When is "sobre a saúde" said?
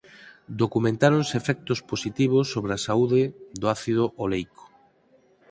2.53-3.21